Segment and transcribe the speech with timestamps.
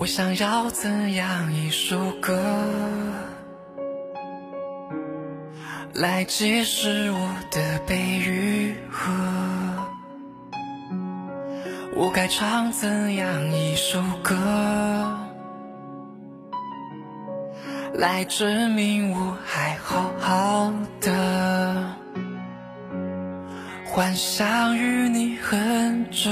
[0.00, 2.42] 我想要怎样一首歌
[5.92, 9.12] 来解释我的悲与和？
[11.94, 14.34] 我该唱怎样一首歌
[17.92, 21.94] 来证明我还好好的？
[23.84, 26.30] 幻想与你哼着。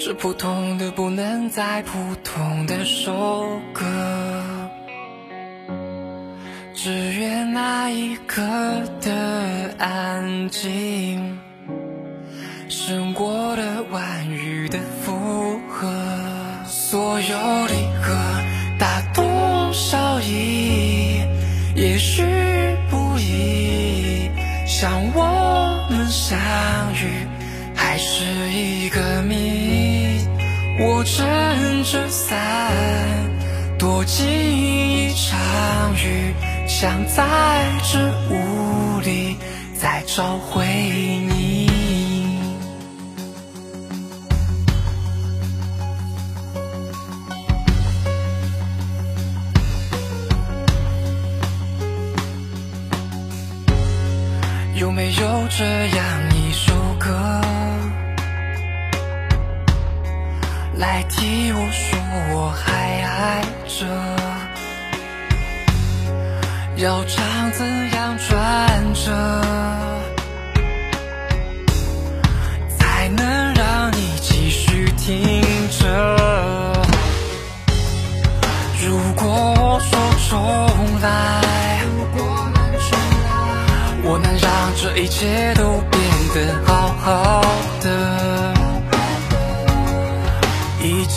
[0.00, 3.84] 这普通的不能再普通的首歌，
[6.72, 8.40] 只愿那一刻
[9.00, 11.36] 的安静，
[12.68, 15.92] 胜过了万语的附和。
[16.64, 18.14] 所有离合
[18.78, 21.22] 大同小异，
[21.74, 22.22] 也许
[22.88, 24.30] 不易，
[24.64, 26.38] 像我们相
[26.94, 27.26] 遇，
[27.74, 29.77] 还是一个谜。
[30.80, 32.38] 我撑着伞，
[33.76, 36.32] 躲进一场雨，
[36.68, 37.26] 想在
[37.92, 37.98] 这
[38.30, 39.36] 雾里
[39.76, 41.68] 再找回你。
[54.76, 57.47] 有没有这样一首歌？
[60.98, 61.96] 代替我说
[62.34, 62.72] 我还
[63.04, 63.86] 爱着，
[66.74, 69.12] 要唱怎样转折，
[72.76, 75.86] 才能让你继续听着？
[78.84, 79.96] 如果我说
[80.28, 81.06] 重来，
[84.02, 86.02] 我能让这一切都变
[86.34, 86.36] 得
[86.66, 87.40] 好好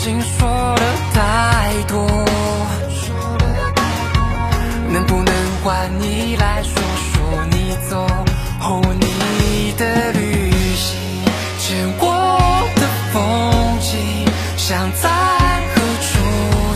[0.02, 0.80] 已经说了
[1.14, 2.04] 太多，
[4.88, 5.32] 能不能
[5.62, 8.04] 换你来说说你走
[8.58, 10.98] 后你的旅行，
[11.56, 12.10] 见过
[12.74, 14.26] 的风景，
[14.56, 15.08] 想在
[15.72, 16.18] 何处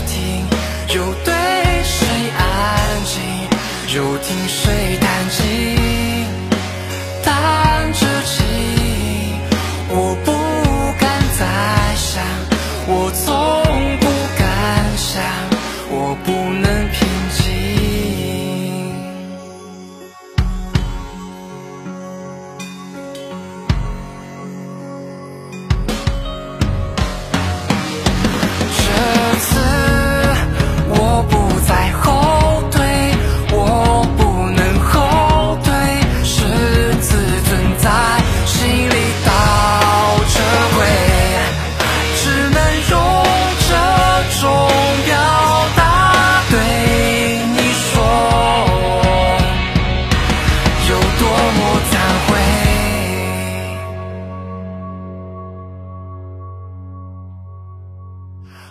[0.07, 0.47] 停？
[0.95, 1.33] 又对
[1.83, 2.07] 谁
[2.37, 3.19] 安静？
[3.93, 4.97] 又听谁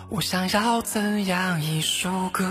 [0.09, 2.45] 我想要怎样一首歌，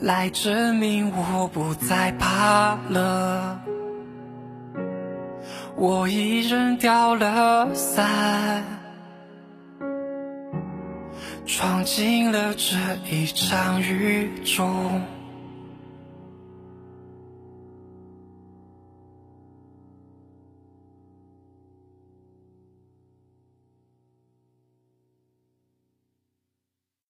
[0.00, 3.60] 来证明我不再怕了。
[5.76, 8.64] 我已扔掉了伞，
[11.44, 12.76] 闯进了这
[13.10, 15.02] 一场雨中。